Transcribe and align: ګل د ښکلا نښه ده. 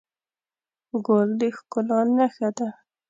ګل 1.05 1.29
د 1.39 1.41
ښکلا 1.57 1.99
نښه 2.17 2.49
ده. 2.57 2.67